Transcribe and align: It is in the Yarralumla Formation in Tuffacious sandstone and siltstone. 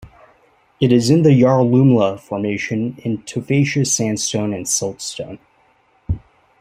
It 0.79 0.91
is 0.91 1.11
in 1.11 1.21
the 1.21 1.29
Yarralumla 1.29 2.19
Formation 2.21 2.95
in 3.03 3.19
Tuffacious 3.19 3.85
sandstone 3.89 4.51
and 4.51 4.65
siltstone. 4.65 5.37